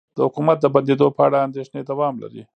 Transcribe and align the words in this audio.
د 0.15 0.17
حکومت 0.27 0.57
د 0.61 0.65
بندیدو 0.75 1.07
په 1.17 1.21
اړه 1.27 1.37
اندیښنې 1.47 1.81
دوام 1.89 2.13
لري 2.23 2.41